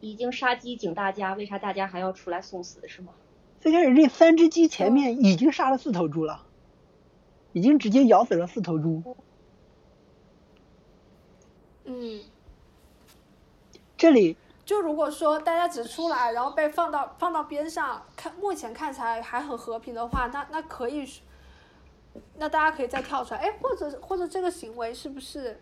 [0.00, 3.12] 已经杀鸡警大家，为啥大家还要出来送死是吗？
[3.60, 6.42] 最开始这三只鸡前面已经杀了四头猪了，
[7.52, 9.04] 已经直接咬死了四头猪。
[11.84, 12.22] 嗯。
[13.96, 14.36] 这里
[14.68, 21.08] 就如果说大家只出来，然后被放到放到边上看，目前看起来还很和平的话，那那可以，
[22.36, 25.58] 那大家可以再跳出来，哎，或者或者这个行为是不是，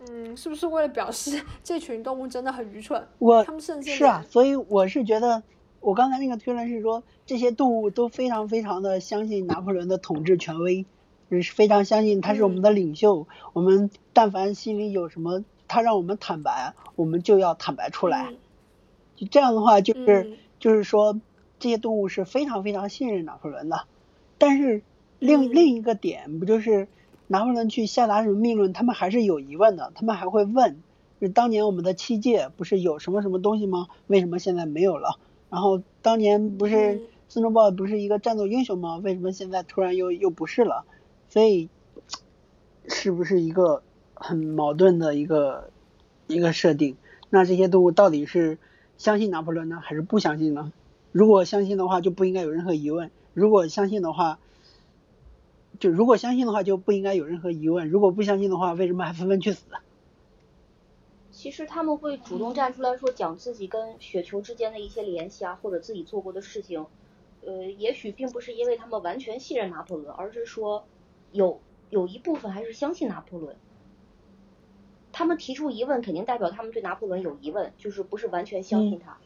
[0.00, 3.02] 嗯，是不是为了表示这群动物真的很愚蠢？
[3.18, 5.42] 我他们甚至是啊，所以我是觉得，
[5.80, 10.84] 我刚才那个推论是说，这些动物都非常非常的相信拿破仑的统治权威，
[11.30, 15.42] 是非常相信他是我们的领袖，我们但凡心里有什么。
[15.68, 18.32] 他让我们坦白，我们就要坦白出来。
[19.14, 21.20] 就这样的话，就是就是说，
[21.58, 23.84] 这些动物是非常非常信任拿破仑的。
[24.38, 24.82] 但是
[25.18, 26.88] 另另一个点，不就是
[27.26, 29.92] 拿破仑去下达什么命令，他们还是有疑问的。
[29.94, 30.80] 他们还会问：
[31.20, 33.88] 就当年我们的七界不是有什么什么东西吗？
[34.06, 35.18] 为什么现在没有了？
[35.50, 38.96] 然后当年不是斯诺鲍不是一个战斗英雄吗？
[38.98, 40.84] 为什么现在突然又又不是了？
[41.28, 41.68] 所以
[42.86, 43.82] 是不是一个？
[44.20, 45.70] 很矛盾的一个
[46.26, 46.96] 一个设定，
[47.30, 48.58] 那这些动物到底是
[48.96, 50.72] 相信拿破仑呢，还是不相信呢？
[51.12, 54.38] 如果相信的话，就不应该有任何疑问；如果相信的话，
[55.78, 59.66] 就如果相信的话，就不应该有任何疑问；如果不相信的话，为什么还纷纷去死？
[61.30, 66.84] 其实他们会主动站出来说，讲自己跟雪球之间的一些联系啊，或者自己做过的事情。
[67.46, 70.84] 呃，也许并不是因为他们完全信任拿破仑，而是说
[71.30, 73.54] 有有一部分还是相信拿破仑。
[75.18, 79.16] 他们提出疑问，肯定代表他们对拿破仑有疑问，就是不是完全相信他。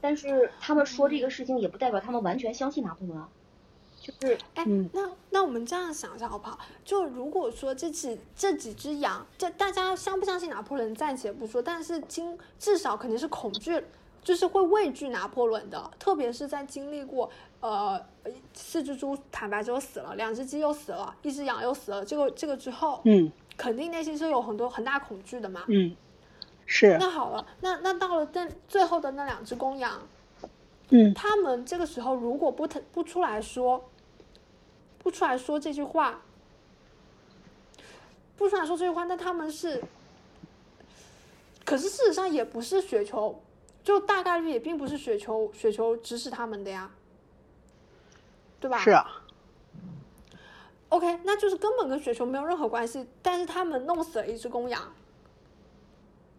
[0.00, 3.22] 但是他们说这个事情，也不代表他们完全相信拿破仑。
[4.00, 6.58] 就是，哎，那那我们这样想一下好不好？
[6.86, 13.84] 就如果说这几这几只羊，这大家相不相信拿破仑暂且不说，但是经至少肯定是恐惧，
[14.22, 15.90] 就是会畏惧拿破仑的。
[15.98, 17.30] 特别是在经历过
[17.60, 18.02] 呃
[18.54, 23.30] 四只猪坦白之后死了，两只鸡又死了，一只羊又死了，这个这个之后，嗯。
[23.60, 25.64] 肯定内心是有很多很大恐惧的嘛。
[25.68, 25.94] 嗯，
[26.64, 26.96] 是。
[26.98, 30.00] 那好了，那那到了那最后的那两只公羊，
[30.88, 33.90] 嗯，他们这个时候如果不不出来说，
[34.98, 36.22] 不出来说这句话，
[38.38, 39.84] 不出来说这句话，那他们是，
[41.66, 43.42] 可是事实上也不是雪球，
[43.84, 46.90] 就大概率也并不是雪球雪球指使他们的呀，
[48.58, 48.78] 对吧？
[48.78, 49.19] 是啊。
[50.90, 54.80] OK，那就是根本跟雪球没有任何关系，但是他们弄死了一只公羊。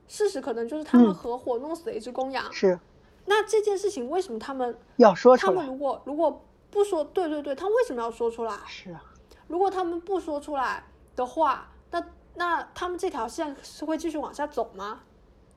[0.08, 2.52] 事实可能就是他们合伙弄死了一只公羊。
[2.52, 2.80] 是。
[3.26, 5.54] 那这件事情为什么他们要说出来？
[5.54, 8.54] 他们如果如果不说，对对对，他为什么要说出来？
[8.68, 9.02] 是啊，
[9.48, 10.84] 如果他们不说出来
[11.16, 12.04] 的话，那
[12.36, 15.02] 那他们这条线是会继续往下走吗？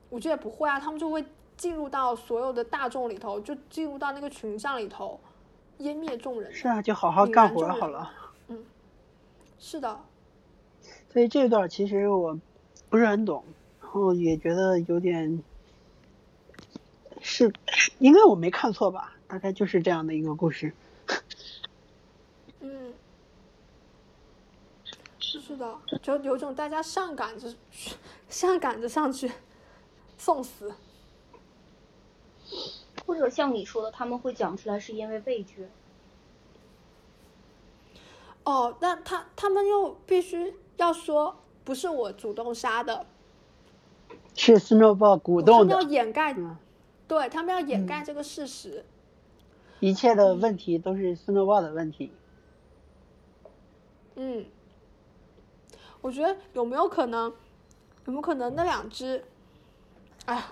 [0.09, 1.25] 我觉得不会啊，他们就会
[1.57, 5.19] 进入到所有的大众里头，就进入到那个群像里头，
[5.79, 6.53] 湮灭众人。
[6.53, 8.09] 是啊，就好好干活好了。
[9.65, 9.99] 嗯，是的。
[11.11, 12.39] 所以这段其实我
[12.89, 13.43] 不是很懂，
[13.81, 15.43] 然后也觉得有点
[17.19, 17.51] 是，
[17.97, 19.15] 应该我没看错吧？
[19.27, 20.71] 大概就是这样的一个故事。
[22.59, 22.93] 嗯，
[25.19, 27.55] 是的，就有种大家上赶着
[28.29, 29.31] 上赶着上去
[30.17, 30.73] 送死，
[33.05, 35.67] 或者像你说的，他们会讲出来是因为畏惧。
[38.45, 43.05] 哦，那他他们又必须要说不是我主动杀的，
[44.33, 46.55] 是 Snowball 鼓动的，他们要掩盖，嗯、
[47.07, 48.85] 对他们要掩盖这个事实，
[49.79, 52.11] 一切的问题都是 Snowball 的问题。
[54.15, 54.45] 嗯，
[56.01, 57.33] 我觉得有没有可能，
[58.05, 59.25] 有没有可能那两只，
[60.25, 60.45] 哎呀。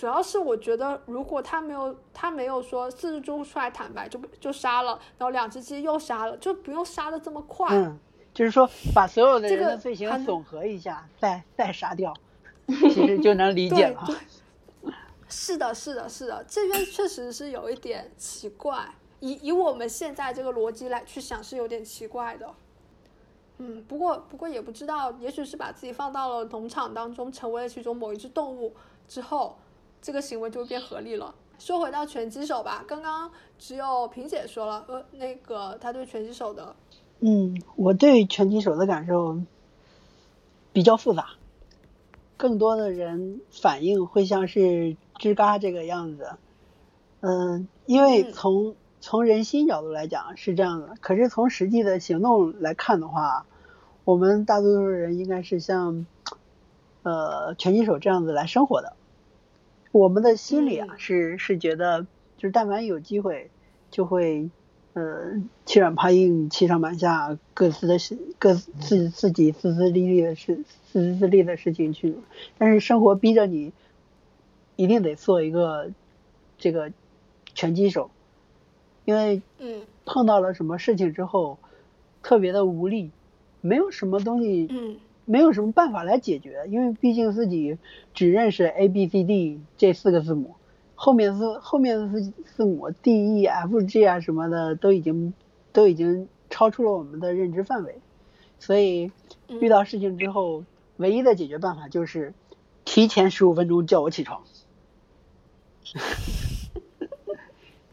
[0.00, 7.68] 主要是我觉得，如果他没有他没有说四只猪出来坦白，就就杀了，然后两只鸡又杀了，就不用杀的这么快。
[7.76, 7.98] 嗯，
[8.32, 12.14] 就是说把所有的人的罪行总和一下，再再杀掉，
[12.66, 14.08] 其实就能理解了。
[15.28, 22.48] 是的，是的，是的，这边确实是有一点奇怪，以以我们现在这个逻辑来去想是有点奇怪的。
[23.58, 28.74] 嗯，不过不过也不知道，也许是把自己放到了农场当中，成为了其中某一只动物
[29.06, 29.58] 之后。
[30.02, 31.34] 这个行为就变合理了。
[31.58, 36.74] 说回到拳击手吧，刚刚只有萍姐说了，呃，那个他对拳击手的，
[37.18, 39.38] 嗯，我对拳击手的感受
[40.72, 41.26] 比较复杂，
[42.38, 46.30] 更多的人反应会像是吱嘎这个样子，
[47.20, 53.44] 嗯，因为从从人心角度来讲是这样的，可是从实际的行动来看的话，
[54.04, 56.06] 我们大多数人应该是像
[57.02, 58.94] 呃拳击手这样子来生活的。
[59.92, 63.50] 我们的心里啊，是是觉得，就是但凡有机会，
[63.90, 64.48] 就会，
[64.92, 70.62] 呃，欺软怕硬，欺上瞒下，各自的事，各自自己自私自利的事，
[70.92, 72.14] 自私自利的事情去。
[72.56, 73.72] 但是生活逼着你，
[74.76, 75.90] 一定得做一个
[76.56, 76.92] 这个
[77.54, 78.10] 拳击手，
[79.04, 81.58] 因为，嗯，碰到了什么事情之后，
[82.22, 83.10] 特别的无力，
[83.60, 84.96] 没有什么东西，嗯。
[85.24, 87.78] 没有什么办法来解决，因为毕竟自己
[88.14, 90.54] 只认识 A B C D 这四个字母，
[90.94, 95.32] 后面是后面的字字母 D E F G 啊什么的都已经
[95.72, 98.00] 都已经超出了我们的认知范围，
[98.58, 99.12] 所以
[99.48, 100.64] 遇到事情之后，
[100.96, 102.34] 唯一的解决办法就是
[102.84, 104.42] 提前十五分钟叫我起床，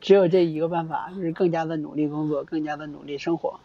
[0.02, 3.60] 只有这一个办法，就是更加的努力工作，更加的努力生活。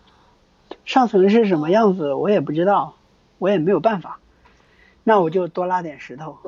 [0.85, 2.97] 上层是什么样子，我也不知道。
[3.43, 4.21] 我也没有办法，
[5.03, 6.39] 那我就多拉点石头，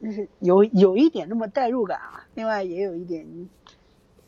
[0.00, 2.28] 就是有有一点那么代入感啊。
[2.34, 3.26] 另外也有一点，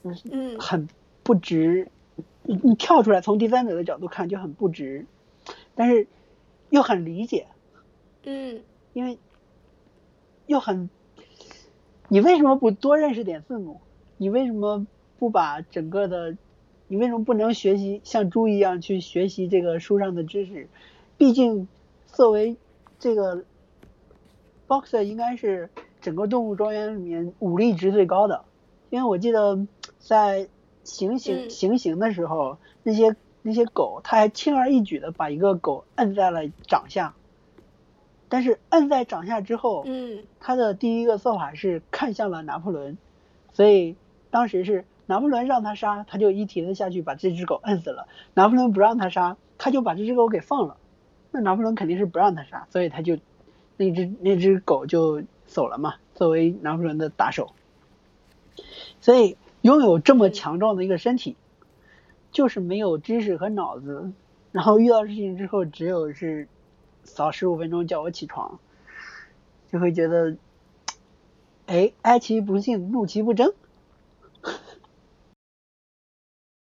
[0.02, 0.88] 嗯，很
[1.22, 1.86] 不值。
[2.42, 5.06] 你你跳出来从第三者的角度看就很不值，
[5.76, 6.08] 但是
[6.70, 7.46] 又很理解。
[8.24, 8.64] 嗯，
[8.94, 9.20] 因为
[10.46, 10.90] 又很，
[12.08, 13.80] 你为什么不多认识点字母？
[14.16, 14.88] 你为什么
[15.20, 16.36] 不把整个的？
[16.92, 20.68] 你为什么不能学习像猪一样去学习这个书上的知识？
[21.16, 21.66] 毕竟
[22.04, 22.58] 作为
[22.98, 23.44] 这个
[24.68, 25.70] boxer 应该是
[26.02, 28.44] 整个动物庄园里面武力值最高的。
[28.90, 29.66] 因为我记得
[30.00, 30.48] 在
[30.84, 37.14] 行刑行刑的时候，那些那些狗，它还轻而易举的把一个狗摁在了掌下。
[38.28, 42.98] 但是摁在掌下之后，嗯，他的第一个做法是看向了拿破仑，
[43.54, 43.96] 所以
[44.30, 44.84] 当时是。
[45.12, 48.08] 拿破仑让他杀，他就一蹄子下去把这只狗摁死了。
[48.32, 50.78] 拿破仑不让他杀，他就把这只狗给放了。
[51.30, 53.18] 那拿破仑肯定是不让他杀，所以他就
[53.76, 55.96] 那只那只狗就走了嘛。
[56.14, 57.52] 作为拿破仑的打手，
[59.02, 61.36] 所以拥有这么强壮的一个身体，
[62.30, 64.12] 就是没有知识和脑子。
[64.50, 66.48] 然后遇到事情之后，只有是
[67.02, 68.58] 早十五分钟叫我起床，
[69.70, 70.36] 就会觉得，
[71.66, 73.52] 哎，哀其不幸，怒其不争。